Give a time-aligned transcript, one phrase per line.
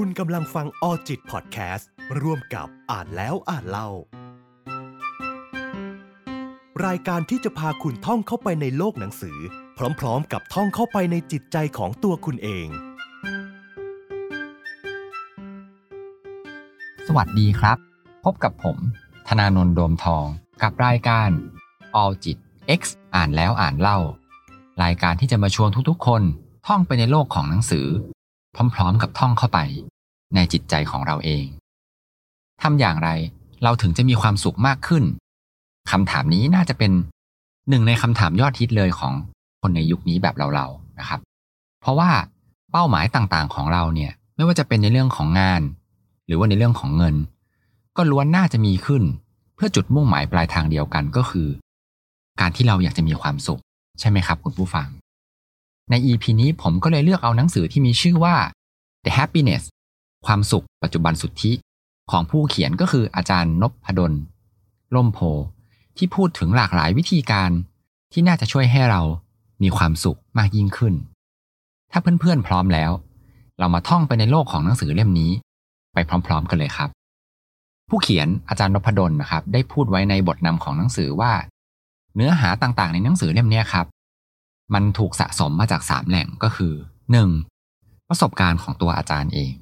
[0.00, 1.88] คุณกำลังฟังออจิตพอดแคสต์
[2.22, 3.88] ร่วมกับอ่านแล้วอ่านเล่า
[6.86, 9.38] รายการที่จะพาคุณท่องเข้าไปในโลกหนังสือ
[10.00, 12.68] พร้อมๆ กับท่องเข้าไปในจิตใจของตัวคุณเอง
[17.06, 17.78] สวัสดีครับ
[18.24, 18.76] พบกับผม
[19.28, 20.26] ธนาโนนโดมทอง
[20.62, 21.30] กับรายการ
[22.02, 22.38] All จิต
[22.80, 22.82] X
[23.14, 23.98] อ่านแล้วอ่านเล่า
[24.82, 26.22] รายการที่จะมาชวนทุกๆ คน
[26.66, 27.88] ท่องไปในโลกของหนังสือ
[28.74, 29.58] พร้อมๆ กับท่องเข้าไป
[30.34, 31.46] ในจิตใจของเราเอง
[32.62, 33.10] ทำอย่างไร
[33.62, 35.04] เราถึงจะมีความสุขมากขึ้น
[35.90, 36.92] คำถามนี้น่าจะเป็น
[37.68, 39.12] หนึ่งในคำถามยอดฮิตเลยของ
[39.60, 41.20] คนในยุคนี้แบบเราๆนะครับ
[41.80, 42.10] เพราะว่า
[42.72, 45.62] เป้าหมายต่างๆของเราเนี่ย ไม่ว่าจะเป็นในเรื่องของงาน
[46.26, 47.14] หรือว่าในเรื่องของเงิน
[47.96, 49.02] ก็ล้วนน่าจะมีขึ้น
[49.54, 51.48] เพื่อจุดมุ่งหมายปลายทางเดียวกันก็คือ
[52.40, 53.60] การที่เราอยากจะมีความสุข
[54.00, 54.88] ใช่ไหมครับคุณผู้ฟัง
[55.90, 58.36] ใน EP นี้ผมก็เลยเลือกเอาหนังสือที่มีชื่อว่า
[59.04, 59.62] The Happiness
[60.26, 61.52] ความสุขปัจจุบันสุทธิ
[62.10, 64.12] ของผู้เขียนก็คืออาจารย์นพดล
[64.94, 65.18] ล่มโพ
[65.96, 67.50] ที่พูดถึงหลากหลายวิธีการ
[68.12, 69.02] ที่น่าจะช่วยให้เรา
[69.62, 70.94] มีความสุขมากยิ่งขึ้น
[71.90, 72.90] ถ้าเพื่อนๆพร้อมแล้ว
[73.58, 75.32] เรามาท่องไปในโลกของหนังสือเล่มนี้
[75.92, 76.90] ไปพร้อมๆกันเลยครับ
[77.88, 81.32] ผู้เขียนอาจารย์นพดลนะครับ ได้พูดไว้ในบทนำของหนังสือว่า
[82.16, 83.86] เนื้อหาต่างๆ ในหนังสือเล่มนี้ครับ
[84.74, 86.72] มันถูกสะสมมาจากสามแหล่งก็คือ
[87.40, 88.08] 1.
[88.08, 89.52] ประสบการณ์ของตัวอาจารย์เอง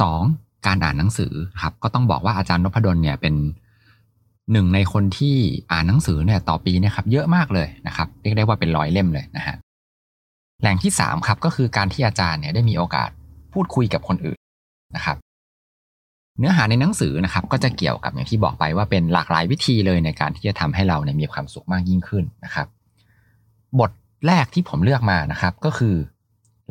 [0.00, 0.66] 2.
[0.66, 3.34] การอ่านหนังสือครับ ก็ต้องบอกว่าอาจารย์นพดลเนี่ยเป็น
[4.52, 5.36] หนึ่งในคนที่
[5.72, 9.56] อ่านหนังสือเนี่ยต่อปีเนี่ยครับ เยอะมากเลยนะครับเรียกได้ว่าเป็นร้อยเล่มเลยนะฮะ
[10.60, 13.10] แหล่งที่สามครับก็คือการที่อาจารย์เนี่ยได้มีโอกาส
[13.52, 14.38] พูดคุยกับคนอื่น
[14.96, 15.16] นะครับ
[16.38, 22.66] เนื้อหาในหนังสือนะครับ ก็จะเกี่ยวกับอย่างที่บอกไปว่าเป็นหลากหลายวิธีเลยในการที่จะทำให้เราเนี่ยมีความสุขมากยิ่งขึ้นนะครับ
[23.80, 23.90] บท
[24.26, 25.94] แรกที่ผมเลือกมานะครับ ก็คือ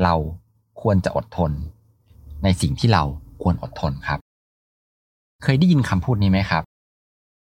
[0.03, 0.13] เรา
[0.81, 1.51] ควรจะอดทน
[2.43, 3.03] ในสิ่งที่เรา
[3.41, 4.19] ควรอดทนครับ
[5.43, 6.63] เคยได้ยินคำพูดนี้ไหมครับ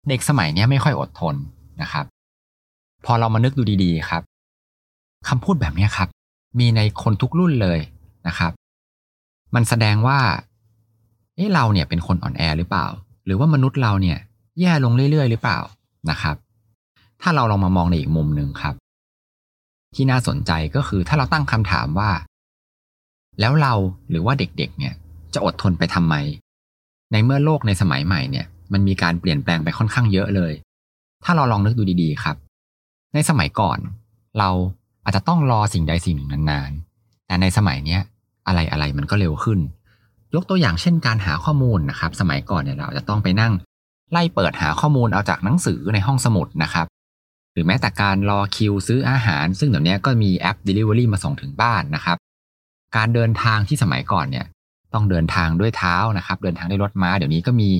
[0.09, 1.35] เด็กสมัยนี้ไม่ค่อยอดทน
[1.83, 2.05] นะครับ
[3.05, 4.23] พอเรามานึกดูดีๆครับ
[5.29, 6.09] คำพูดแบบนี้ครับ
[6.59, 7.79] มีในคนทุกรุ่นเลย
[8.29, 8.53] นะครับ
[9.55, 10.19] มันแสดงว่า
[11.37, 12.87] เอ๊ะเราเนี่ยเป็นคนอ่อนแอหรือเปล่า
[13.25, 14.19] หรือว่ามนุษย์เราเนี่ย
[14.61, 15.59] แย่ลงเรื่อยๆ หรือเปล่า
[16.11, 16.37] นะครับ
[17.23, 18.75] ถ้าเราลองมามองในอีกมุมหนึ่งครับ
[19.95, 22.11] ที่น่าสนใจก็คือถ้าเราตั้งคำถามว่า
[23.41, 23.75] แล้วเรา
[24.11, 24.95] หรือว่าเด็กๆ เนี่ย
[25.35, 26.15] จะอดทนไปทำไม
[27.13, 30.53] ในเมื่อโลกในสมัยใหม่เนี่ย มันมีการเปลี่ยนแปลงไปค่อนข้างเยอะเลย
[31.25, 32.37] ถ้าเราลองนึกดูดีๆ ครับ
[33.15, 33.79] ในสมัยก่อน
[34.39, 34.51] เรา
[35.05, 38.01] อาจจะต้องรอสิ่งใดสิ่งหนึ่งนานๆ แต่ในสมัยเนี้ย
[38.47, 39.59] อะไรอะไรมันก็เร็วขึ้น
[40.35, 43.53] ยกตัวอย่างเช่นการหาข้อมูลนะครับ สมัยก่อนเนี่ยเราจะต้องไปนั่ง
[44.13, 46.87] ไล่เปิดหาข้อมูลเอาจากหนังสือในห้องสมุดนะครับ
[47.53, 52.17] หรือแม้แต่การรอคิวซื้ออาหาร ซึ่งเดี๋ยวนี้ก็มีแอป Delivery มาส่งถึงบ้านนะครับ
[52.97, 54.47] การเดินทางที่สมัยก่อนเนี่ย
[54.95, 57.71] ต้องเดินทางด้วยเท้านะครับ เดินทางด้วยรถม้า เดี๋ยวนี้ก็มี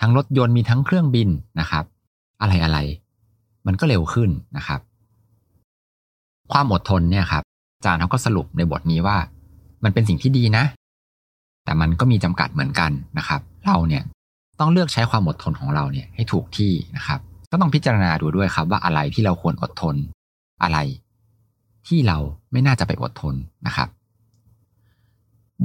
[0.00, 1.28] ทั้งรถยนต์มีทั้งเครื่องบิน
[1.60, 1.84] นะครับ
[2.40, 2.78] อะไรอะไร
[3.66, 4.80] มันก็เร็วขึ้นนะครับ
[6.52, 7.42] ความอดทนเนี่ยครับ
[7.76, 9.16] อาจารย์เขาก็สรุปในบทนี้ว่า
[9.84, 10.64] มันเป็นสิ่งที่ดีนะ
[11.64, 14.02] แต่มันก็มีจำกัดเหมือนกันนะครับ เราเนี่ย
[14.60, 17.20] ต้องเลือกใช้ความอดทนของเราเนี่ยให้ถูกที่นะครับ
[17.56, 19.96] ก็ต้องพิจารณาดูด้วยครับว่าอะไรที่เราควรอดทน
[20.62, 20.78] อะไร
[21.86, 22.18] ที่เรา
[22.52, 23.34] ไม่น่าจะไปอดทน
[23.66, 23.88] นะครับ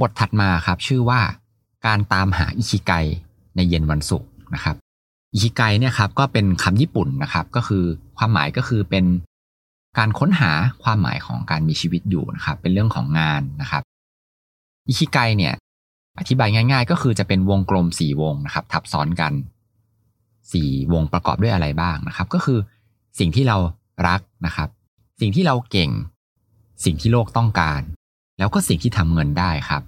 [0.00, 1.20] บทถัดมาครับชื่อว่า
[1.86, 2.92] การตามหาอิชิไก
[3.56, 4.76] ในเย็นวันศุกร์นะครับ
[5.32, 7.84] อิชิไกเนี่ยครับก็เป็นคำญี่ปุ่นนะครับ ก็คือ
[8.18, 9.04] ความหมายก็คือเป็น
[9.98, 10.50] การค้นหา
[10.82, 13.82] ความหมายของการมีชีวิตอยู่นะครับ เป็นเรื่องของงานนะครับ
[14.88, 15.54] อิชิไกเนี่ย
[16.18, 19.32] อธิบายง่าย ๆ ก็คือจะเป็นวงกลมสี่วงนะครับ ทับซ้อนกัน
[20.52, 22.58] สี่วงประกอบด้วยอะไรบ้างนะครับ ก็คือ
[23.18, 23.56] สิ่งที่เรา
[24.08, 24.68] รักนะครับ
[25.20, 25.90] สิ่งที่เราเก่ง
[26.84, 27.80] สิ่งที่โลกต้องการ
[28.38, 29.82] แล้วก็สิ่งที่ทำเงินได้ครับ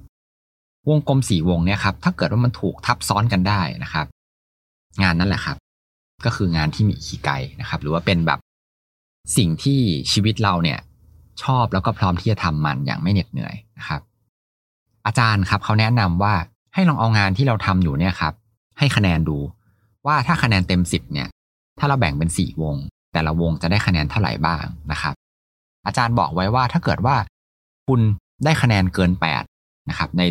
[0.88, 4.06] วงกลมสี่วงเนี่ยครับถ้าเกิดว่ามันถูกทับซ้อนกันได้นะครับ
[5.02, 5.56] งานนั่นแหละครับ
[6.24, 8.38] ก็คืองานที่มีอิชิไกนะครับ หรือว่าเป็นแบบ
[9.36, 9.80] สิ่งที่
[10.12, 10.78] ชีวิตเราเนี่ย
[11.42, 14.00] ชอบแล้วก็พร้อมที่จะทำมันอย่างไม่เหน็ดเหนื่อยนะครับ
[15.06, 16.34] อาจารย์ครับเขาแนะนำว่า
[16.74, 18.34] ให้ลองเอางานที่เราทำอยู่เนี่ยครับ
[18.78, 19.38] ให้คะแนนดู
[20.06, 21.28] ว่าถ้าคะแนนเต็มสิบเนี่ย
[21.78, 22.76] ถ้าเราแบ่งเป็นสี่วง
[23.12, 25.14] แต่ละวงจะได้คะแนนเท่าไหร่บ้างนะครับ
[25.86, 27.16] อาจารย์บอกไว้ว่าถ้าเกิดว่า
[27.86, 28.00] คุณ
[28.44, 29.44] ได้คะแนนเกินแปด
[29.90, 30.22] นะครับ ใน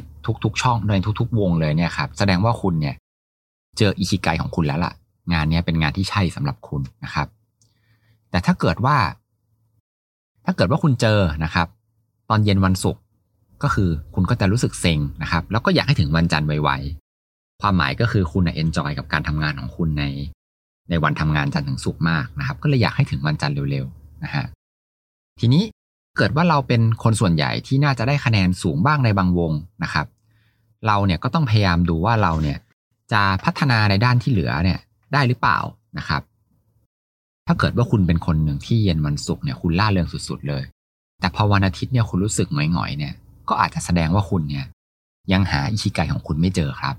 [0.43, 2.95] ทุกๆ ช่องในทุกๆ วงเลยเนี่ยครับ แสดงว่าคุณเนี่ย
[3.77, 4.93] เจออิชิไกของคุณแล้วล่ะ
[5.33, 7.27] งานนี้เป็นงานที่ใช่สำหรับคุณนะครับ
[8.29, 8.97] แต่ถ้าเกิดว่า
[10.45, 11.67] ถ้าเกิดว่าคุณเจอนะครับ
[12.29, 13.01] ตอนเย็นวันศุกร์
[13.63, 16.71] ก็คือคุณก็จะรู้สึกเซ็งนะครับ แล้วก็อยากให้ถึงวันจันทร์ไว
[17.61, 20.05] ความหมายก็คือคุณ enjoy กับการทำงานของคุณใน
[20.89, 24.45] ในวันทำงานจันทร์ถึงศุกร์มากนะครับ ก็เลยอยากให้ถึงวันจันทร์เร็วๆนะฮะ
[25.39, 25.63] ทีนี้
[26.17, 29.51] เกิดว่าเราเป็นคนส่วนใหญ่ที่น่าจะได้คะแนนสูงบ้างในบางวง
[29.83, 30.07] นะครับ
[30.87, 32.57] เราเนี่ยก็ต้องพยายามดูว่าเราเนี่ย
[33.13, 34.79] จะพัฒนาในด้านที่เหลือเนี่ย
[35.13, 35.59] ได้หรือเปล่า
[35.97, 36.21] นะครับ
[37.47, 40.63] ถ้าเกิดว่าคุณเป็นคนหนึ่งที่เย็นวันศุกร์เนี่ยคุณร่าเริงสุดๆเลย
[41.19, 43.13] แต่พอวันอาทิตย์เนี่ยคุณรู้สึกหงอยๆเนี่ย
[43.49, 44.65] ก็อาจจะแสดงว่าคุณเนี่ย
[45.31, 46.95] ยังหาอิชิไกของคุณไม่เจอครับ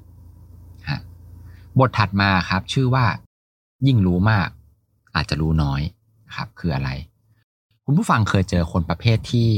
[1.79, 3.05] บทถัดมาครับ ชื่อว่า
[3.87, 4.49] ยิ่งรู้มาก
[5.15, 5.83] อาจจะรู้น้อย
[6.37, 6.91] ครับ คืออะไร
[7.85, 9.49] คุณผู้ฟังเคยเจอคนประเภทที่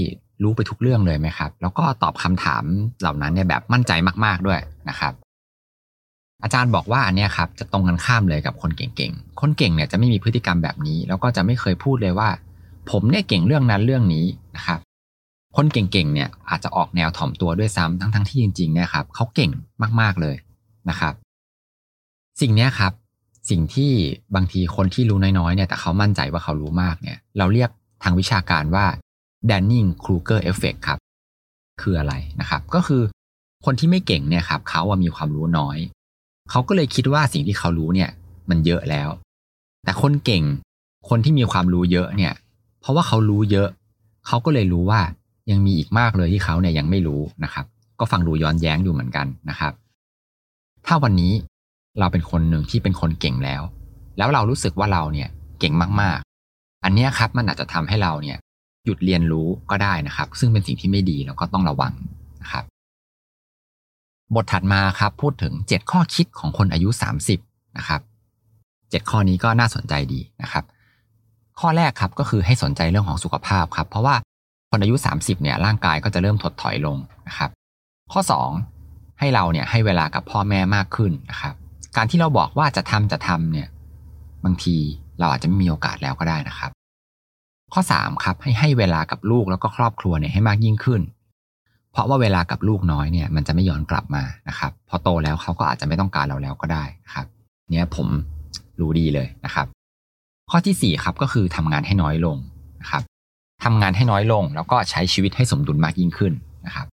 [0.42, 2.64] รู้ไปทุกเรื่องเลยไหมครับ แล้วก็ตอบคำถาม
[3.00, 3.92] เหล่านั้นเนี่ยแบบมั่นใจ
[4.24, 5.12] มากๆด้วยนะครับ
[6.42, 12.28] อาจารย์บอกว่าอันเนี้ยครับจะตรงกันข้ามเลยกับคนเก่งๆ คนเก่งเนี่ยจะไม่มีพฤติกรรมแบบนี้ แล้วก็จะไม่เคยพูดเลยว่า
[12.90, 14.26] ผมเนี่ยเก่งเรื่องนั้นเรื่องนี้
[14.56, 14.78] นะครับ
[15.56, 19.50] คนเก่งๆเนี่ยอาจจะออกแนวถ่อมตัวด้วยซ้ำทั้งๆที่จริงๆเนี่ยครับเขาเก่ง
[20.00, 20.36] มากๆเลย
[20.90, 21.14] นะครับ
[22.40, 22.92] สิ่งนี้ครับ
[23.50, 23.92] สิ่งที่
[24.34, 27.70] บางทีคนที่รู้น้อยๆเนี่ยแต่เขามั่นใจว่าเขารู้มากเนี่ย เราเรียก
[28.02, 28.86] ทางวิชาการว่า
[29.50, 30.98] Danning Kruger Effect ครับ
[31.80, 33.02] คืออะไรนะครับ ก็คือ
[33.64, 35.78] คนที่ไม่เก่งเนี่ยครับเขามีความรู้น้อย
[36.50, 38.10] เขาก็เลยคิดว่าสิ่งที่เขารู้เนี่ย
[38.50, 39.08] มันเยอะแล้ว
[39.84, 40.44] แต่คนเก่ง
[41.08, 42.34] คนที่มีความรู้เยอะเนี่ย
[42.80, 43.68] เพราะว่าเขารู้เยอะ
[44.26, 45.00] เขาก็เลยรู้ว่า
[45.50, 47.66] ยังมีอีกมากเลยที่เขาเนี่ยยังไม่รู้นะครับ
[48.00, 49.72] ก็ฟังดูย้อนแย้งอยู่เหมือนกันนะครับ
[50.86, 51.32] ถ้าวันนี้
[51.98, 53.62] เราเป็นคนหนึ่งที่เป็นคนเก่งแล้ว
[54.18, 55.28] แล้วเรารู้สึกว่าเราเนี่ย
[55.60, 58.38] เก่งมากๆ อันนี้ครับมันอาจจะทำให้เราเนี่ย
[58.84, 61.92] หยุดเรียนรู้ก็ได้นะครับ ซึ่งเป็นสิ่งที่ไม่ดีแล้วก็ต้องระวัง
[62.42, 62.64] นะครับ
[64.34, 66.88] บทถัดมาครับพูดถึง 7 ข้อคิดของคนอายุ
[67.32, 68.00] 30นะครับ
[68.56, 70.64] 7ข้อนี้ก็น่าสนใจดีนะครับ
[71.60, 74.16] ข้อแรกครับก็คือให้สนใจเรื่องของสุขภาพครับ เพราะว่า
[74.70, 76.96] คนอายุ 30เนี่ยร่างกายก็จะเริ่มถดถอยลง
[77.28, 77.50] นะครับ
[78.12, 78.20] ข้อ
[78.70, 81.54] 2 ให้เราเนี่ยให้เวลากับพ่อแม่มากขึ้นนะครับ
[81.96, 83.68] การที่เราบอกว่าจะทำจะทำเนี่ย
[84.44, 84.76] บางที
[85.18, 86.70] เราอาจจะไม่มีโอกาสแล้วก็ได้นะครับ
[87.72, 91.02] ข้อ 3 ครับ ให้ให้เวลากับลูกแล้วก็ครอบครัวเนี่ยให้มากยิ่งขึ้น
[91.92, 97.26] เพราะว่าเวลากับลูกน้อยเนี่ยมันจะไม่ย้อนกลับมานะครับ พอโตแล้วเขาก็อาจจะไม่ต้องการเราแล้วก็ได้นะครับ
[97.70, 98.08] เนี่ยผม
[98.80, 99.66] รู้ดีเลยนะครับ
[100.50, 102.36] ข้อที่4ครับก็คือทำงานให้น้อยลง
[102.80, 103.02] นะครับ
[103.64, 106.32] ทำงานให้น้อยลง แล้วก็ใช้ชีวิตให้สมดุลมากยิ่งขึ้น
[106.66, 106.86] นะครับ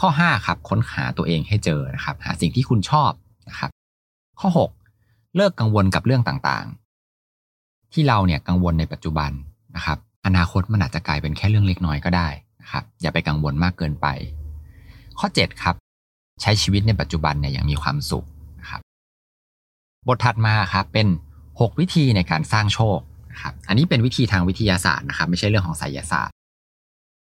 [0.00, 3.10] ข้อ 5 ครับ ค้นหาตัวเองให้เจอนะครับ หาสิ่งที่คุณชอบ
[3.48, 3.70] นะครับ
[4.46, 4.56] ข้อ
[5.00, 9.30] 6 เลิกกังวลกับเรื่องต่างๆ ที่เราเนี่ยกังวลในปัจจุบัน
[9.76, 12.28] นะครับ อนาคตมันอาจจะกลายเป็นแค่เรื่องเล็กน้อยก็ได้
[12.62, 14.06] นะครับอย่าไปกังวลมากเกินไป
[15.18, 15.74] ข้อ 7 ครับ
[16.42, 18.26] ใช้ชีวิตในปัจจุบันเนี่ยอย่างมีความสุข
[18.60, 18.80] นะครับ
[20.08, 21.06] บทถัดมาครับเป็น
[21.44, 22.98] 6 วิธีในการสร้างโชค
[23.32, 26.34] นะครับอันนี้เป็นวิธีทางวิทยาศาสตร์นะครับ ไม่ใช่เรื่องของไสยศาสตร์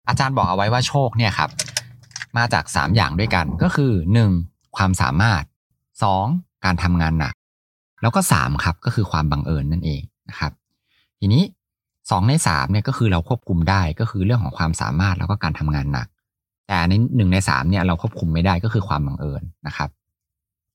[0.07, 1.49] อาจารย์บอกเอาไว้ว่าโชคเนี่ยครับ
[2.37, 3.91] มาจาก 3 อย่างด้วยกันก็คือ
[4.35, 4.77] 1.
[4.77, 5.43] ความสามารถ
[6.03, 6.54] 2.
[6.65, 7.33] การทำงานหนัก
[8.01, 10.51] แล้วก็3ครับก็คือความบังเอิญนั่นเองนะครับ
[11.19, 11.43] ทีนี้
[11.89, 16.07] 2ใน3เนี่ยก็คือเราควบคุมได้ก็คือเรื่องของความสามารถแล้วก็การทำงานหนัก
[16.67, 19.89] แต่ในหนึ่งใน3เนี่ยเราควบคุมไม่ได้ก็คือความบังเอิญนะครับ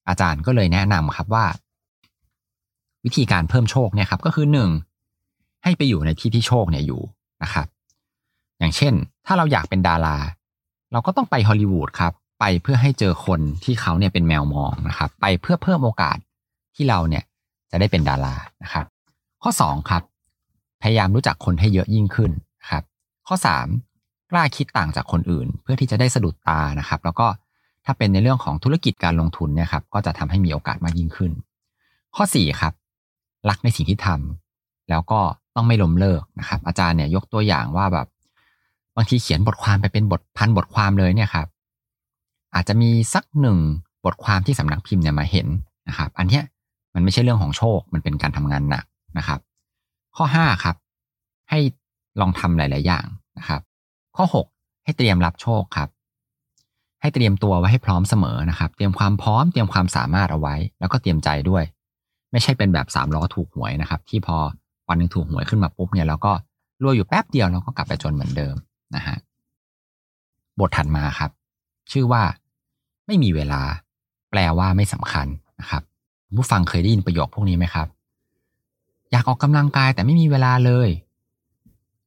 [0.09, 1.45] อาจารย์ก็เลยแนะนำครับว่า
[3.05, 4.47] วิธีการเพิ่มโชคเนี่ยครับก็คือ
[5.05, 5.63] 1.
[5.65, 7.01] ให้ไปอยู่ในที่ที่โชคเนี่ยอยู่
[7.43, 7.67] นะครับ
[8.59, 8.95] อย่างเช่น
[9.27, 10.17] ถ้าเราอยากเป็นดารา
[10.93, 16.19] เราก็ต้องไปฮอลลีวูดครับ ไปเพื่อให้เจอคนที่เขาเนี่ยเป็นแมวมองนะครับ ไปเพื่อเพิ่มโอกาส
[16.75, 17.25] ที่เราเนี่ย
[17.71, 18.87] จะได้เป็นดารานะครับ
[19.43, 20.03] ข้อ2ครับ
[20.83, 22.31] พยายามรู้จักคนให้เยอะยิ่งขึ้น
[22.71, 22.83] ครับ
[23.29, 23.37] ข้อ
[23.85, 27.27] 3 กล้าคิดต่างจากคนอื่น เพื่อที่จะได้สะดุดตานะครับ แล้วก็
[27.85, 31.33] ถ้าเป็นในเรื่องของธุรกิจการลงทุนเนี่ยครับก็จะทำให้มีโอกาสมากยิ่งขึ้น
[32.17, 32.73] ข้อ4ครับ
[33.49, 35.21] รักในสิ่งที่ทำแล้วก็
[35.57, 38.07] ต้องไม่ล้มเลิกนะครับ อาจารย์เนี่ยยกตัวอย่างว่าแบบ
[38.97, 41.47] บางทีเขียนบทความไปเป็นบทพันบทความเลยเนี่ยครับ
[42.55, 43.59] อาจจะมีสักหนึ่ง
[44.05, 45.47] บทความที่สำนักพิมพ์เนี่ยมาเห็น
[45.89, 46.45] นะครับ อันเนี้ย
[46.95, 48.85] มันไม่ใช่เรื่องของโชค มันเป็นการทำงานหนัก
[49.19, 49.41] นะครับ
[50.17, 50.77] ข้อ5ครับ
[51.51, 51.59] ให้
[52.21, 53.07] ลองทำหลาย ๆ อย่าง
[53.39, 53.61] นะครับ
[54.17, 55.89] ข้อ 6 ให้เตรียมรับโชคครับ
[57.01, 61.65] ให้เตรียมตัวไว้ให้พร้อมเสมอนะครับ เตรียมความพร้อม เตรียมความสามารถเอาไว้ แล้วก็เตรียมใจด้วย
[62.33, 64.37] ไม่ใช่เป็นแบบสามล้อถูกหวยนะครับ ที่พอ
[64.89, 66.33] วันหนึ่งถูกหวยขึ้นมาปุ๊บเนี่ยเราก็
[66.83, 68.55] รวยอยู่แป๊บเดียวเราก็กลับไปจนเหมือนเดิม
[68.97, 69.17] นะฮะ
[70.61, 71.31] บทถัดมาครับ
[71.93, 72.23] ชื่อว่า
[73.11, 73.63] ไม่มีเวลา
[74.31, 75.27] แปลว่าไม่สำคัญ
[75.61, 75.83] นะครับ
[76.37, 77.87] ผู้ฟังเคยได้ยินประโยคพวกนี้ไหมครับ
[79.11, 80.89] อยากออกกำลังกายแต่ไม่มีเวลาเลย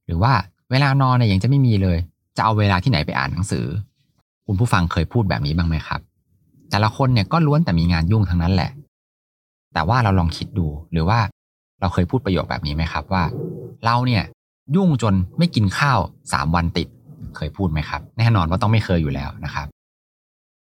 [0.05, 0.33] หรือว่า
[0.71, 1.97] เวลานอนเนี่ยยังจะไม่มีเลย
[2.37, 3.65] จะเอาเวลาที่ไหนไปอ่านหนังสือ
[4.45, 6.01] คุณผู้ฟังเคยพูดแบบนี้บ้างไหมครับ
[6.69, 8.71] แต่ละคนเนี่ยก็ล้วนแต่มีงานยุ่งทั้งนั้นแหละ
[9.73, 11.19] แต่ว่าเราลองคิดดูหรือว่า
[11.79, 13.23] เราเคยพูดประโยคแบบนี้ไหมครับว่า
[13.85, 14.23] เราเนี่ย
[14.75, 15.99] ยุ่งจนไม่กินข้าว
[16.33, 16.87] สามวันติด
[17.35, 19.67] เคยพูดไหมครับ แน่นอนว่าต้องไม่เคยอยู่แล้วนะครับ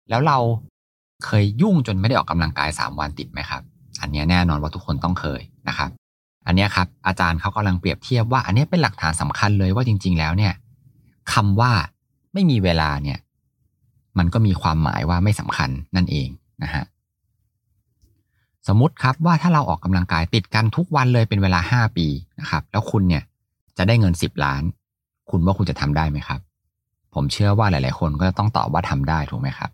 [0.10, 0.38] แล้วเรา
[1.26, 3.62] เคยยุ่งจนไม่ได้ออกกำลังกายสามวันติดไหมครับ
[4.02, 5.90] อันนี้แน่นอนว่าทุกคนต้องเคยนะครับ
[6.48, 10.54] อันนี้ครับอาจารย์เขากำลังเปรียบเทียบว่าอันนี้เป็นหลักฐานสำคัญเลยว่าจริง ๆ แล้วเนี่ย
[11.34, 11.72] คำว่า
[12.34, 13.20] ไม่มีเวลาเนี่ย
[14.18, 16.30] มันก็มีความหมายว่าไม่สำคัญนั่นเอง
[16.64, 16.86] นะฮะ
[18.68, 22.08] สมมติครับว่าถ้าเราออกกำลังกายติดกันทุกวันเลยเป็นเวลาห้าปี
[22.40, 23.24] นะครับ แล้วคุณเนี่ย
[23.78, 24.64] จะได้เงินสิบล้าน
[25.30, 26.40] คุณว่าคุณจะทำได้ไหมครับ
[27.14, 29.70] ผมเชื่อว่าหลาย ๆ คนก็จะต้องตอบว่าทำได้ถูกไหมครับ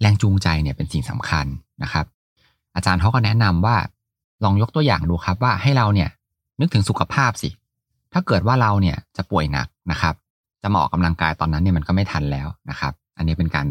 [0.00, 1.46] แรงจูงใจเนี่ยเป็นสิ่งสำคัญ
[1.82, 2.06] นะครับ
[2.74, 3.76] อาจารย์เขาก็แนะนำว่า
[4.44, 6.08] ลองยกตัวอย่างดูครับว่าให้เราเนี่ย
[6.60, 7.50] นึกถึงสุขภาพสิ
[8.12, 10.14] ถ้าเกิดว่าเราเนี่ยจะป่วยหนักนะครับ
[10.62, 13.66] จะมาออกกำลังกายตอนนั้นเนี่ยมันก็ไม่ทันแล้วนะครับ อันนี้เป็นการ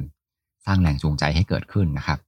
[0.66, 2.20] สร้างแรงจูงใจให้เกิดขึ้นนะครับ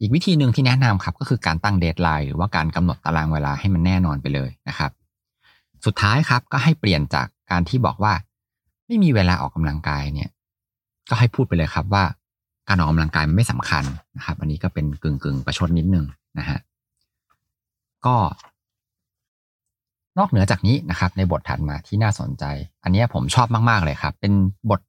[0.00, 4.90] อีกวิธีหนึ่งที่แนะนำครับก็คือการตั้งเดทไลน์หรือว่าการกำหนดตารางเวลาให้มันแน่นอนไปเลยนะครับ
[5.86, 8.12] สุดท้ายครับก็ให้เปลี่ยนจากการที่บอกว่า
[8.86, 10.30] ไม่มีเวลาออกกำลังกายเนี่ย
[11.08, 12.04] ก็ให้พูดไปเลยครับว่า
[12.68, 13.84] การออกกำลังกายมันไม่สำคัญ
[14.16, 16.06] นะครับ อันนี้ก็เป็นกึ่งกึ่งประชดนิดนึง
[16.38, 16.58] นะฮะ
[18.06, 18.16] ก็
[20.18, 22.44] นอกเหนือจากนี้นะครับ ในบทถัดมาที่น่าสนใจ
[22.84, 24.32] อันนี้ผมชอบมาก ๆ เลยครับ เป็น
[24.70, 24.80] บท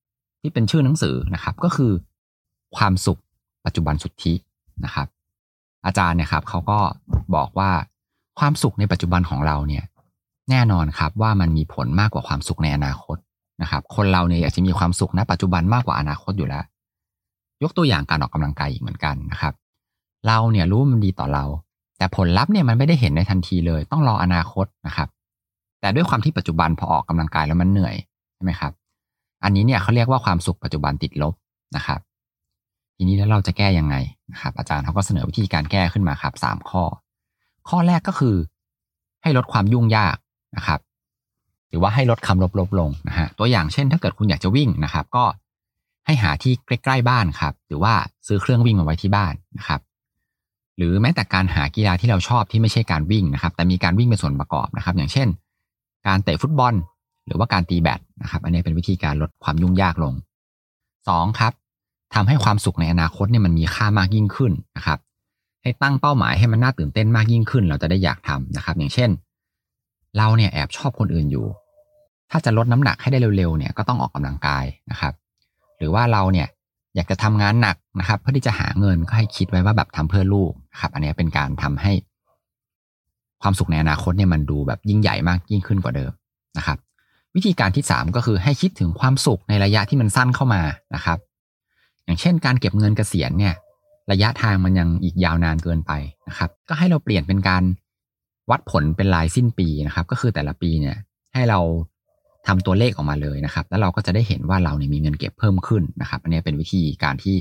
[0.42, 1.92] ที่เป็นชื่อหนังสือนะครับ ก็คือ
[2.78, 3.20] ความสุข
[3.66, 4.34] ปัจจุบันสุทธิ
[4.86, 5.08] นะครับ
[5.86, 6.80] อาจารย์เนี่ยครับเขาก็
[7.36, 7.72] บอกว่า
[8.40, 9.84] ความสุขในปัจจุบันของเราเนี่ย
[10.50, 13.18] แน่นอนครับว่ามันมีผลมากกว่าความสุขในอนาคต
[13.62, 16.64] นะครับ คนเราเนี่ยอยากจะมีความสุขณปัจจุบันมากกว่าอนาคตอยู่แล้ว
[17.64, 19.54] ยกตัวอย่างการออกกำลังกายอีกเหมือนกันนะครับ
[20.28, 21.46] เราเนี่ยรู้มันดีต่อเรา
[21.98, 25.10] แต่ผลลัพธ์เนี่ยมันไม่ได้เห็นในทันทีเลย ต้องรออนาคตนะครับ
[25.82, 27.96] แต่ด้วยความที่ปัจจุบันพอออกกำลังกายแล้วมันเหนื่อย
[28.36, 28.72] ใช่ไหมครับ
[29.44, 31.34] อันนี้เนี่ยเขาเรียกว่าความสุขปัจจุบันติดลบ
[31.76, 32.00] นะครับ
[32.96, 33.96] ทีนี้แล้วเราจะแก้ยังไง
[34.32, 36.84] นะครับ อาจารย์เขาก็เสนอวิธีการแก้ขึ้นมาครับสามข้อ
[37.70, 38.36] ข้อแรกก็คือ
[39.22, 40.18] ให้ลดความยุ่งยาก
[40.56, 40.80] นะครับ
[41.70, 45.24] หรือว่าให้ลดคำลบลบลงนะฮะตัวอย่างเช่น ถ้าเกิดคุณอยากจะวิ่งนะครับ ก็
[46.10, 47.94] ให้หาที่ใกล้ๆบ้านครับ หรือว่า
[48.28, 49.82] ซื้อเครื่องวิ่งมาไว้ที่บ้านนะครับ
[50.78, 55.28] หรือแม้แต่การหากีฬาที่เราชอบที่ไม่ใช่การวิ่งนะครับ แต่มีการวิ่งเป็นส่วนประกอบนะครับ อย่างเช่น
[56.08, 56.74] การเตะฟุตบอล
[57.28, 60.14] หรือว่าการตีแบดนะครับ อันนี้เป็นวิธีการลดความยุ่งยากลง
[61.08, 61.54] สองครับ
[62.14, 65.00] ทำให้ความสุขในอนาคตเนี่ยมันมีค่ามากยิ่งขึ้นนะครับ
[65.64, 69.10] ให้ตั้งเป้าหมายให้มันน่าตื่นเต้นมากยิ่งขึ้น เราจะได้อยากทำนะครับ อย่างเช่น
[70.18, 71.46] เราเนี่ยแอบชอบคนอื่นอยู่
[72.32, 75.14] ถ้าจะลดน้ำหนักให้ได้เร็วๆเนี่ยก็ต้องออกกำลังกายนะครับ
[75.80, 76.48] หรือว่าเราเนี่ย
[76.96, 81.92] อยากจะทำงานหนักนะครับ เพื่อที่จะหาเงินก็ให้คิดไว้ว่าแบบทำเพื่อลูกครับ อันนี้เป็นการทำให้
[83.42, 86.12] ความสุขในอนาคตเนี่ยมันดูแบบยิ่งใหญ่มากยิ่งขึ้นกว่าเดิม
[86.58, 86.78] นะครับ
[87.36, 90.62] วิธีการที่สามก็คือให้คิดถึงความสุขในระยะที่มันสั้นเข้ามา
[90.96, 91.20] นะครับ
[92.04, 93.56] อย่างเช่น การเก็บเงินเกษียณเนี่ย
[94.12, 95.92] ระยะทางมันยังอีกยาวนานเกินไป
[96.28, 97.64] นะครับ ก็ให้เราเปลี่ยนเป็นการ
[98.50, 100.98] วัดผลเป็นรายสิ้นปีนะครับ ก็คือแต่ละปีเนี่ย
[101.34, 101.60] ให้เรา
[102.50, 107.36] ทำตัวเลขออกมาเลยนะครับ แล้วเราก็จะได้เห็นว่าเราเนี่ยมีเงินเก็บเพิ่มขึ้นนะครับอันนี้เป็นวิธีการที่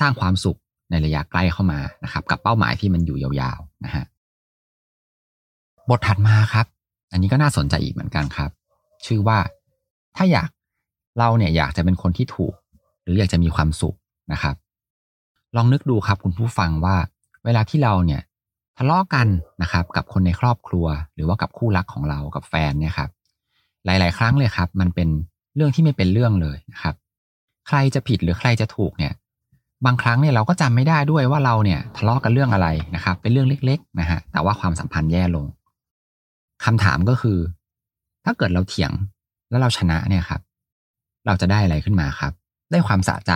[0.00, 0.58] สร้างความสุข
[0.90, 4.04] ในระยะใกล้เข้ามานะครับ กับเป้าหมายที่มันอยู่ยาวๆนะฮะ
[5.90, 6.66] บทถัดมาครับ
[7.12, 8.50] อันนี้ก็น่าสนใจอีกเหมือนกันครับ
[9.06, 9.38] ชื่อว่า
[10.16, 10.48] ถ้าอยาก
[11.18, 12.54] เราเนี่ยอยากจะเป็นคนที่ถูก
[13.02, 13.96] หรืออยากจะมีความสุข
[14.32, 14.54] นะครับ
[15.56, 16.96] ลองนึกดูครับคุณผู้ฟังว่า
[17.44, 18.22] เวลาที่เราเนี่ย
[18.76, 19.26] ทะเลาะกัน
[19.62, 23.10] นะครับ กับคนในครอบครัว หรือว่ากับคู่รักของเรากับแฟนเนี่ยครับ
[23.86, 25.08] หลาย ๆ ครั้งเลยครับ มันเป็น
[25.56, 26.94] เรื่องที่ไม่เป็นเรื่องเลยนะครับ
[27.68, 29.12] ใครจะผิดหรือใครจะถูกเนี่ย
[29.86, 35.46] บางครั้งเนี่ยเราก็จำไม่ได้ด้วยว่าเราเนี่ยทะเลาะกันเรื่องอะไรนะครับ เป็นเรื่องเล็ก ๆ นะฮะแต่ว่าความสัมพันธ์แย่ลง
[36.64, 37.38] คำถามก็คือ
[38.24, 38.92] ถ้าเกิดเราเถียง
[39.50, 40.40] แล้วเราชนะเนี่ยครับ
[41.26, 42.32] เราจะได้อะไรขึ้นมาครับ
[42.70, 43.32] ได้ความสะใจ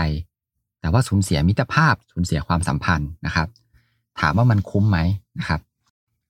[0.80, 3.48] แต่ว่าสูญเสียมิตรภาพสูญเสียความสัมพันธ์นะครับ
[4.20, 4.98] ถามว่ามันคุ้มไหม
[5.38, 5.60] นะครับ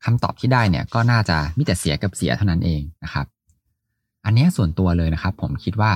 [0.05, 3.27] คำตอบที่ได้เนี่ยก็น่าจะมิแต่เสียกับเสียเท่านั้นเองนะครับ
[4.25, 5.93] อันนี้ส่วนตัวเลยนะครับ ผมคิดว่า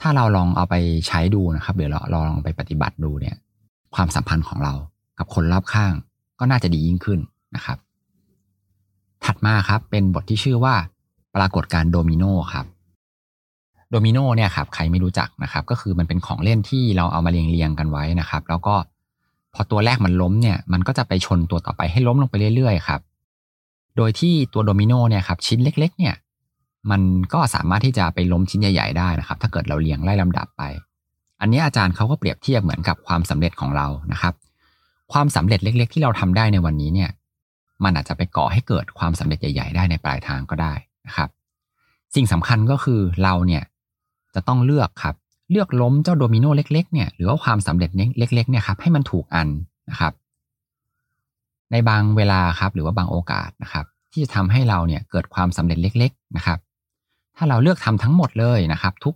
[0.00, 0.74] ถ้าเราลองเอาไป
[1.06, 3.36] ใช้ดูนะครับเดี๋ยวเราลองไปปฏิบัติดูเนี่ย
[3.94, 4.74] ความสัมพันธ์ของเรา
[5.18, 5.92] กับคนรอบข้าง
[6.38, 7.20] ก็น่าจะดียิ่งขึ้น
[7.56, 7.78] นะครับ
[9.24, 10.74] ถัดมาครับเป็นบทที่ชื่อว่า
[11.36, 12.66] ปรากฏการโดมิโนครับ
[13.90, 18.74] โดมิโนเนี่ยครับใครไม่รู้จักนะครับ ก็คือมันเป็นของเล่นที่เราเอามาเรียงเรียงกันไว้นะครับ แล้วก็
[19.54, 23.00] พอตัวแรกมันล้มเนี่ย มันก็จะไปชนตัวต่อไปให้ล้มลงไปเรื่อยๆครับ
[23.96, 26.14] โดยที่ตัวโดมิโนเนี่ยครับชิ้นเล็ก ๆ เนี่ย
[26.90, 27.02] มัน
[27.34, 30.62] ก็สามารถที่จะไปล้มชิ้นใหญ่ ๆ ได้นะครับ ถ้าเกิดเราเรียงไล่ลำดับไป
[31.40, 34.34] อันนี้อาจารย์เขาก็เปรียบเทียบเหมือนกับความสำเร็จของเรานะครับ
[35.12, 37.10] ความสำเร็จเล็ก ๆ ที่เราทำได้ในวันนี้เนี่ย
[37.84, 40.74] มันอาจจะไปก่อให้เกิดความสำเร็จใหญ่ ๆ ได้ในปลายทางก็ได้
[41.06, 41.28] นะครับ
[42.14, 43.62] สิ่งสำคัญก็คือเราเนี่ย
[44.34, 45.14] จะต้องเลือกครับ
[45.50, 49.48] เลือกล้มเจ้าโดมิโนเล็ก ๆ เนี่ยหรือว่าความสำเร็จเล็ก ๆ เนี่ยครับให้มันถูกอัน
[49.90, 50.12] นะครับ
[51.72, 56.58] ในบางเวลาครับ หรือว่าบางโอกาสนะครับ ที่จะทำให้เราเนี่ยเกิดความสำเร็จเล็ก ๆ นะครับ
[57.36, 59.14] ถ้าเราเลือกทำทั้งหมดเลยนะครับ ทุก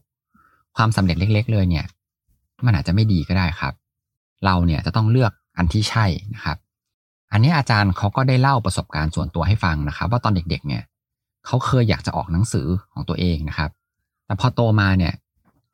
[0.77, 1.87] ความสำเร็จเล็ก ๆ เลยเนี่ย
[2.65, 3.75] มันอาจจะไม่ดีก็ได้ครับ
[4.45, 6.57] เราเนี่ยจะต้องเลือกอันที่ใช่นะครับ
[7.33, 10.83] อันนี้อาจารย์เขาก็ได้เล่าประสบการณ์ส่วนตัวให้ฟังนะครับ ว่าตอนเด็ก ๆ เนี่ย
[11.47, 13.71] เขาเคยอยากจะออกหนังสือของตัวเองนะครับ
[14.27, 15.13] แต่พอโตมาเนี่ย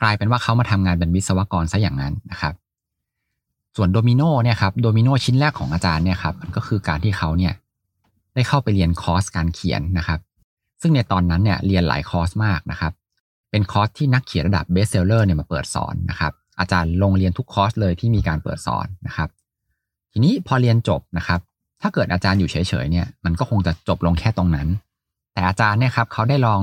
[0.02, 2.54] กลายเป็นว่าเขามาทำงานเป็นวิศวกรซะอย่างนั้นนะครับ
[3.76, 7.54] ส่วนโดมิโนเนี่ยครับโดมิโนชิ้นแรกของอาจารย์เนี่ยครับมันก็คือการที่เขาเนี่ย
[8.34, 10.20] ได้เข้าไปเรียนคอร์สการเขียนนะครับ
[10.80, 12.92] ซึ่งในตอนนั้นเนี่ยเรียนหลายคอร์สมากนะครับ
[13.50, 19.28] เป็นคอร์สที่นักเขียนระดับ bestseller เนี่ยมาเปิดสอนนะครับ อาจารย์ลงเรียนทุกคอร์สเลยที่มีการเปิดสอนนะครับ
[20.12, 21.40] ทีนี้พอเรียนจบนะครับ
[21.82, 24.68] ถ้าเกิดอาจารย์อยู่เฉยๆเนี่ยมันก็คงจะจบลงแค่ตรงนั้น
[25.34, 26.60] แต่อาจารย์เนี่ยครับเขาได้ลอง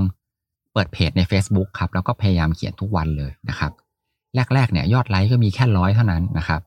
[0.74, 3.72] เปิดเพจใน Facebook ครับแล้วก็พยายามเขียนทุกวันเลยนะครับ
[4.54, 6.62] แรกๆเนี่ยยอดไลค์ก็มีแค่ร้อยเท่านั้นนะครับ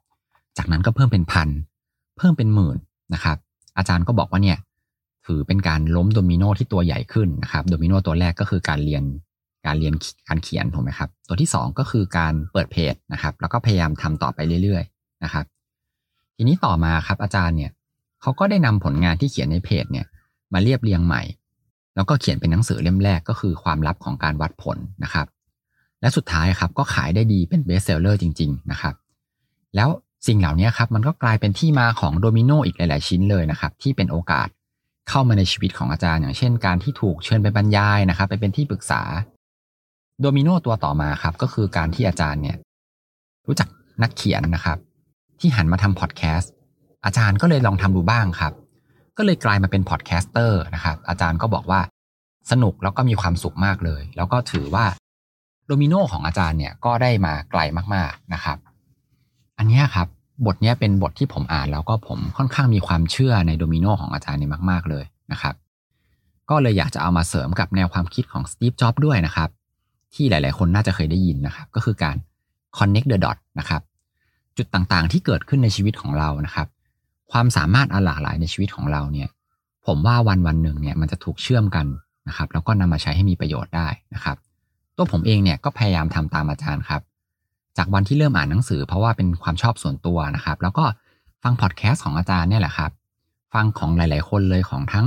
[0.59, 1.49] จากนั้นก็เพิ่มเป็นพัน
[2.17, 2.79] เพิ่มเป็นหมื่น
[3.15, 3.37] นะครับ
[3.79, 4.59] อาจารย์ก็บอกว่าเนี่ย
[5.27, 9.03] ถือเป็นการล้มโดมิโนที่ตัวใหญ่ขึ้นนะครับโดมิโนตัวแรกก็คือการเรียน
[9.67, 9.95] การเรียน
[10.29, 15.45] การเขียนถูกไหมครับ ตัวที่ 2 ก็คือการเปิดเพจนะครับ แล้วก็พยายามทำต่อไปเรื่อยๆนะครับ
[16.37, 17.71] ทีนี้ต่อมาครับอาจารย์เนี่ย
[18.23, 20.07] เขาก็ได้นำผลงานที่เขียนในเพจเนี่ย
[20.53, 21.23] มาเรียบเรียงใหม่
[21.95, 25.27] แล้วก็เขียนเป็นหนังสือเล่มแรกก็คือความลับของการวัดผลนะครับ
[26.01, 28.95] และสุดท้ายครับก็ขายได้ดีเป็น best seller จริง ๆ นะครับ
[29.77, 29.89] แล้ว
[30.27, 34.49] สิ่งเหล่านี้ครับมันก็กลายเป็นที่มาของโดมิโนอีกหลาย ๆ ชิ้นเลยนะครับ ที่เป็นโอกาส
[35.09, 39.03] เข้ามาในชีวิตของอาจารย์ อย่างเช่นการที่ถูกเชิญไปบรรยายนะครับไปเป็นที่ปรึกษา
[40.21, 42.57] โดมิโนตัวต่อมาครับ ก็คือการที่อาจารย์เนี่ย
[43.47, 43.69] รู้จัก
[44.03, 44.79] นักเขียนนะครับ
[45.41, 46.53] ที่หันมาทำพอดแคสต์
[47.05, 48.53] อาจารย์ก็เลยลองทำดูบ้างครับ
[49.17, 51.81] ก็เลยกลายมาเป็น podcaster นะครับ อาจารย์ก็บอกว่า
[52.51, 54.87] สนุกแล้วก็มีความสุขมากเลย แล้วก็ถือว่า
[55.67, 57.61] โดมิโนของอาจารย์เนี่ยก็ได้มาไกล
[57.95, 58.59] มากๆนะครับ
[59.59, 60.09] อันนี้ครับ
[60.47, 65.55] บทนี้เป็นบทที่ผมอ่านแล้วก็ผมค่อนข้างมีความเชื่อในโดมิโนของอาจารย์นี่มาก ๆ เลยนะครับ
[66.51, 69.49] ก็เลยอยากจะเอามาเสริมกับแนวความคิดของสตีฟจ็อบด้วยนะครับ
[70.15, 72.17] ที่หลาย ๆ คนน่าจะเคยได้ยินนะครับ ก็คือการ
[72.77, 73.83] connect the dot นะครับ
[74.57, 76.69] จุดต่าง ๆ ที่เกิดขึ้นในชีวิตของเรานะครับ
[77.33, 79.29] ความสามารถอันหลากหลายในชีวิตของเราเนี่ย
[79.87, 81.87] ผมว่าวันวันหนึ่งเนี่ยมันจะถูกเชื่อมกัน
[82.29, 84.37] นะครับ แล้วก็นำมาใช้ให้มีประโยชน์ได้นะครับ
[84.97, 87.03] ตัวผมเองเนี่ยก็พยายามทำตามอาจารย์ครับ
[87.77, 90.85] จากวันที่เริ่มอ่านหนังสือ เพราะว่าเป็นความชอบส่วนตัวนะครับ แล้วก็
[91.43, 92.91] ฟังพอดแคสต์ของอาจารย์เนี่ยแหละครับ
[93.55, 95.07] ฟังของหลาย ๆ คนเลยของทั้ง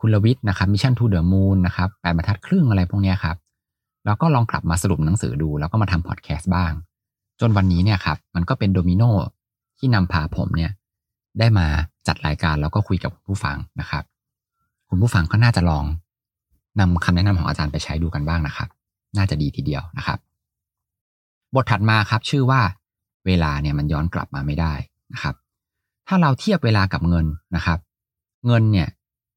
[0.00, 3.36] คุณลวิทย์นะครับ Mission To The Moon นะครับแปดบรรทัดครึ่งอะไรพวกนี้ครับ
[4.06, 6.72] แล้วก็ลองกลับมาสรุปหนังสือดู แล้วก็มาทำพอดแคสต์บ้าง
[7.40, 9.02] จนวันนี้เนี่ยครับมันก็เป็นโดมิโน
[9.78, 10.70] ที่นำพาผมเนี่ย
[11.38, 11.66] ได้มา
[12.06, 14.04] จัดรายการแล้วก็คุยกับผู้ฟังนะครับ
[14.88, 15.84] คุณผู้ฟังก็น่าจะลอง
[16.80, 18.68] นำคำแนะนำของอาจารย์ไปใช้ดูกันบ้างนะครับ
[19.16, 20.18] น่าจะดีทีเดียวนะครับ
[21.56, 22.60] บทถัดมาครับชื่อว่า
[23.26, 24.74] เวลาเนี่ยมันย้อนกลับมาไม่ได้
[25.12, 25.34] นะครับ
[26.08, 27.78] ถ้าเราเทียบเวลากับเงินนะครับ
[28.46, 28.88] เงินเนี่ย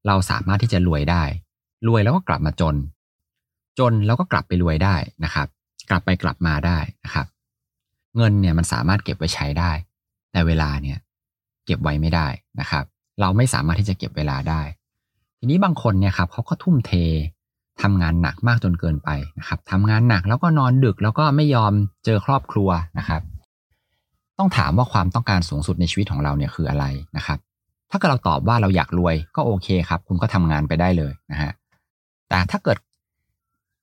[0.06, 1.22] เราสามารถที่จะรวยได้
[1.88, 2.76] รวยแล้วก็กลับมาจน
[3.78, 5.48] จนแล้วก็กลับไปรวยได้นะครับ
[5.90, 7.26] กลับไปกลับมาได้นะครับ
[8.16, 9.72] เงินเนี่ยมันสามารถเก็บไว้ใช้ได้
[10.32, 10.98] แต่เวลาเนี่ย
[11.66, 12.26] เก็บไว้ไม่ได้
[12.60, 12.84] นะครับ
[13.20, 14.62] เราไม่สามารถที่จะเก็บเวลาได้
[15.38, 16.92] ทีนี้บางคนเนี่ยครับเขาก็ทุ่มเท
[17.82, 21.72] ทำงานหนักมากจนเกินไปนะครับทำงานหนักแล้วก็นอนดึกแล้วก็ไม่ยอม
[22.04, 23.22] เจอครอบครัวนะครับ
[24.38, 26.84] ต้องถามว่าความต้องการสูงสุดในชีวิตของเราเนี่ยคืออะไร
[27.16, 27.38] นะครับ
[27.90, 31.52] ถ้าเกิดเราตอบว่าเราอยากรวยก็โอเคครับ คุณก็ทำงานไปได้เลยนะฮะ
[32.28, 32.78] แต่ถ้าเกิด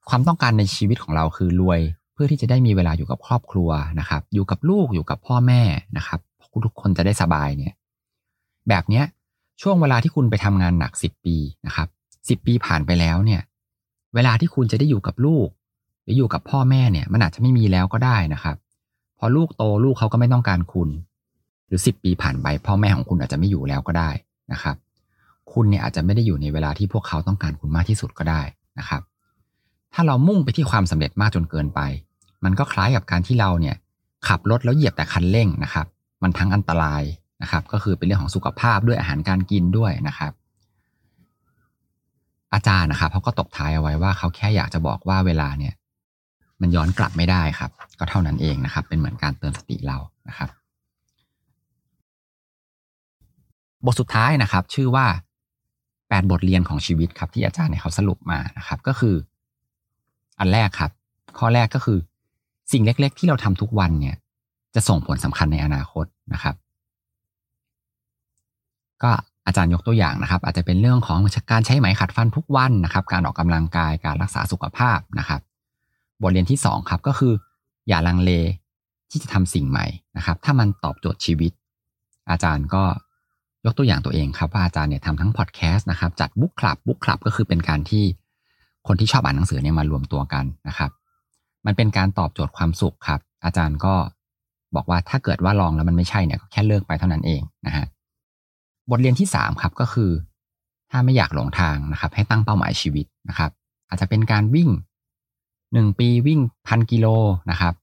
[0.09, 1.79] ความต้องการในชีวิตของเราคือรวย
[2.13, 5.61] เพื่อที่จะได้มีเวลาอยู่กับครอบครัวนะครับ อยู่กับลูกอยู่กับพ่อแม่
[5.97, 6.19] นะครับ
[6.65, 7.73] ทุกคนจะได้สบายเนี่ย
[8.69, 9.05] แบบเนี้ย
[9.61, 11.87] ช่วงเวลาที่คุณไปทำงานหนักสิบปีนะครับ
[12.29, 13.41] สิบปีผ่านไปแล้วเนี่ย
[14.15, 15.47] เวลาที่คุณจะได้อยู่กับลูก
[16.03, 18.55] หรืออยู่กับพ่อแม่เนี่ย มันอาจจะไม่มีแล้วก็ได้นะครับ
[19.19, 20.89] พอลูกโตลูกเขาก็ไม่ต้องการคุณ
[21.67, 24.09] หรือสิบปีผ่านไป พ่อแม่ของคุณอาจจะไม่อยู่แล้วก็ได้
[24.53, 24.75] นะครับ
[25.53, 28.41] คุณเนี่ยอาจจะไม่ได้อยู่ในเวลาที่พวกเขาต้องการคุณมากที่สุดก็ได้
[28.79, 29.01] นะครับ
[29.93, 31.79] ถ้าเรามุ่งไปที่ความสำเร็จมากจนเกินไป
[32.43, 33.75] มันก็คล้ายกับการที่เราเนี่ย
[34.27, 35.85] ขับรถแล้วเหยียบแต่คันเร่งนะครับ
[36.23, 37.03] มันทั้งอันตราย
[37.41, 40.31] นะครับ ก็คือเป็นเรื่องของสุขภาพด้วยอาหารการกินด้วยนะครับ
[42.53, 45.73] อาจารย์นะครับเขาก็ตกท้ายเอาไว้ว่าเขาแค่อยากจะบอกว่าเวลาเนี่ย
[46.61, 49.97] มันย้อนกลับไม่ได้ครับ ก็เท่านั้นเองนะครับ เป็นเหมือนการเตือนสติเรา
[50.29, 50.49] นะครับ
[53.85, 55.05] บทสุดท้ายนะครับ ชื่อว่า
[56.09, 59.15] แปดบทเรียนของชีวิตครับ ที่อาจารย์เนี่ยเขาสรุปมานะครับ ก็คือ
[60.39, 60.91] อันแรกครับ
[61.39, 61.99] ข้อแรกก็คือ
[62.71, 64.15] สิ่งเล็ก ๆ ที่เราทำทุกวันเนี่ย
[64.75, 66.55] จะส่งผลสำคัญในอนาคตนะครับ
[69.03, 69.11] ก็
[69.47, 71.19] อาจารย์ยกตัวอย่างนะครับ อาจจะเป็นเรื่องของ
[71.51, 75.41] การใช้ไหมขัดฟันทุกวันนะครับ การออกกำลังกายการรักษาสุขภาพนะครับ
[76.21, 77.33] บทเรียนที่สองครับก็คือ
[77.87, 78.31] อย่าลังเล
[79.09, 79.85] ที่จะทำสิ่งใหม่
[80.17, 81.51] นะครับ ถ้ามันตอบโจทย์ชีวิต
[82.29, 82.83] อาจารย์ก็
[83.65, 88.03] ยกตัวอย่างตัวเองครับว่าอาจารย์เนี่ยทำทั้งพอดแคสต์นะครับจัดบุ๊กคลับบุ๊กคลับก็คือเป็นการที่
[88.87, 90.91] คนที่ชอบอ่านหนังสือเนี่ยมารวมตัวกันนะครับ
[91.65, 93.93] มันเป็นการตอบโจทย์ความสุขครับ อาจารย์ก็
[94.75, 97.85] บอกว่าถ้าเกิดว่าลองแล้วมันไม่ใช่เนี่ยก็แค่เลิกไปเท่านั้นเองนะฮะ
[98.91, 100.11] บทเรียนที่สามครับก็คือ
[100.91, 103.51] ถ้าไม่อยากหลงทางนะครับ ให้ตั้งเป้าหมายชีวิตนะครับ
[103.89, 104.69] อาจจะเป็นการวิ่ง
[105.33, 107.07] 1 ปีวิ่งพันกิโล
[107.51, 107.73] นะครับ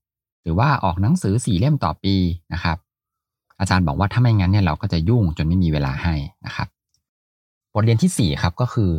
[0.42, 2.14] หรือว่าออกหนังสือสี่เล่มต่อปี
[2.52, 2.76] นะครับ
[3.60, 6.14] อาจารย์บอกว่าถ้าไม่งั้นเนี่ยเราก็จะยุ่งจนไม่มีเวลาให้
[6.46, 6.68] นะครับ
[7.74, 8.90] บทเรียนที่4ครับก็คือ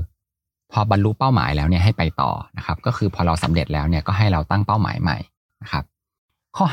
[0.72, 5.18] พอบรรลุเป้าหมายแล้วเนี่ยให้ไปต่อนะครับ ก็คือพอเราสำเร็จแล้วเนี่ยก็ให้เราตั้งเป้าหมายใหม่
[5.62, 5.84] นะครับ
[6.58, 6.66] ข้อ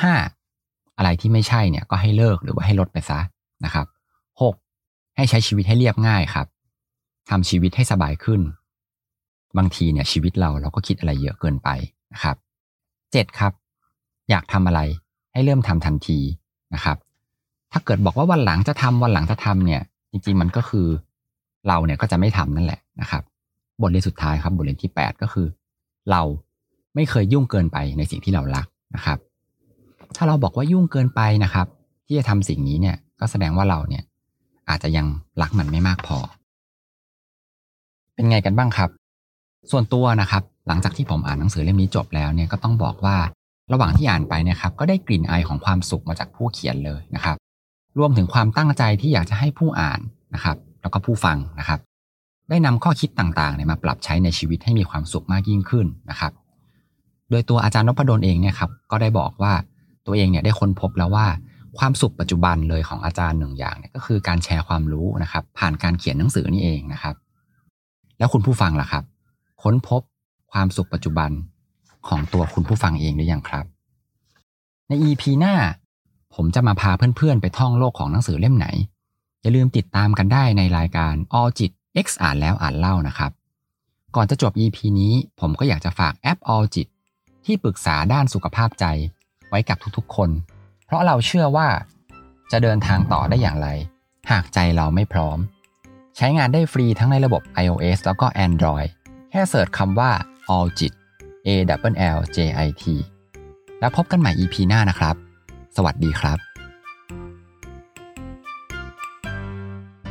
[0.51, 3.21] 5 อะไรที่ไม่ใช่เนี่ยก็ให้เลิกหรือว่าให้ลดไปซะ
[3.65, 3.87] นะครับ
[4.41, 4.55] 6.
[5.17, 6.47] ให้ใช้ชีวิตให้เรียบง่ายครับ
[7.31, 8.41] ทำชีวิตให้สบายขึ้น
[9.57, 11.69] บางทีเนี่ยชีวิตเราเราก็คิดอะไรเยอะเกินไป
[12.13, 12.37] นะครับ
[12.87, 13.39] 7.
[13.39, 13.53] ครับ
[14.31, 14.81] อยากทำอะไร
[15.33, 16.19] ให้เริ่มทำทันที
[16.75, 16.97] นะครับ
[17.73, 20.87] ถ้าเกิดบอกว่าวันหลังจะทำวันหลังจะทำเนี่ย จริง ๆ มันก็คือ
[21.69, 23.23] เราเนี่ยก็จะไม่ทำนั่นแหละนะครับ
[23.81, 25.47] บทเรียนสุดท้ายครับบทเรียนที่ 8 ก็คือ
[26.11, 26.23] เรา
[26.95, 29.19] ไม่เคยยุ่งเกินไปในสิ่งที่เรารักนะครับ
[30.17, 31.67] ถ้าเราบอกว่ายุ่งเกินไปนะครับ
[32.07, 34.03] ที่จะทำสิ่งนี้เนี่ยก็แสดงว่าเราเนี่ย
[34.69, 35.07] อาจจะยัง
[35.41, 36.19] รักมันไม่มากพอ
[38.15, 38.91] เป็นไงกันบ้างครับ
[39.71, 43.17] ส่วนตัวนะครับ หลังจากที่ผมอ่านหนังสือเล่มนี้จบแล้วเนี่ยก็ต้องบอกว่า
[43.73, 47.37] ระหว่างที่อ่านไปนะครับ ก็ได้กลิ่นอายของความสุขมาจากผู้เขียนเลยนะครับ
[47.99, 50.01] รวมถึงความตั้งใจที่อยากจะให้ผู้อ่าน
[50.35, 51.81] นะครับ แล้วก็ผู้ฟังนะครับ
[52.51, 56.33] ได้นำข้อคิดต่างๆเนี่ยมาปรับใช้ในชีวิตให้มีความสุขมากยิ่งขึ้นนะครับ
[57.31, 59.53] โดยตัวอาจารย์นพดลเองเนี่ยครับก็ได้บอกว่า
[60.07, 61.27] ตัวเองเนี่ยได้ค้นพบแล้วว่า
[61.79, 67.15] ความสุขปัจจุบันเลยของอาจารย์หนึ่งอย่างเนี่ยก็คือการแชร์ความรู้นะครับ ผ่านการเขียนหนังสือนี่เองนะครับ
[68.19, 69.05] แล้วคุณผู้ฟังล่ะครับ
[69.63, 70.03] ค้นพบ
[70.53, 71.31] ความสุขปัจจุบัน
[72.09, 73.65] ของตัวคุณผู้ฟังเองหรือยังครับ
[74.89, 75.55] ใน EP หน้า
[76.35, 78.67] ผมจะมาพาเพื่อนๆ ไปท่องโลกของหนังสือเล่มไหน
[79.41, 81.71] อย่าลืมติดตามกันได้ในรายการ All จิต
[82.05, 83.31] X อ่านแล้วอ่านเล่านะครับ
[84.17, 86.87] ก่อนจะจบ EP นี้ผมก็อยากจะฝากแอป All จิต
[87.45, 88.85] ที่ปรึกษาด้านสุขภาพใจ
[89.49, 90.31] ไว้กับทุกๆ คน
[90.93, 91.69] ราะเราเชื่อว่า
[92.53, 93.69] จะเดินทางต่อได้อย่างไร
[94.31, 95.39] หากใจเราไม่พร้อม
[96.17, 98.89] ใช้งานได้ฟรีทั้งในระบบ iOS แล้วก็ Android
[99.31, 100.11] แค่เสิร์ชคำว่า
[100.57, 100.93] All จิต
[101.47, 101.49] A
[101.91, 102.85] W L J I T
[103.81, 105.15] แล้วพบกันใหม่ EP หน้านะครับ
[105.77, 106.39] สวัสดีครับ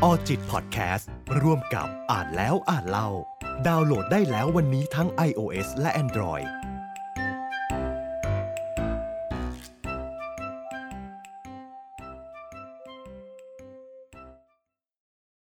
[0.04, 1.10] ออจิตพอดแคสต์
[1.42, 3.10] ร่วมกับอ่านแล้วอ่านเล่า
[3.68, 6.48] ดาวน์โหลดได้แล้ววันนี้ทั้ง iOS และ Android